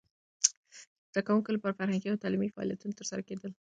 [0.03, 0.03] د
[1.11, 3.51] زده کوونکو لپاره فرهنګي او تعلیمي فعالیتونه ترسره کېدل.